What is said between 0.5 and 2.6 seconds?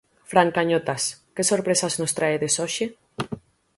Cañotas, que sorpresas nos traedes